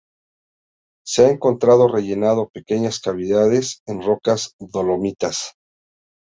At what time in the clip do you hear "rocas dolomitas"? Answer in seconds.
4.01-5.53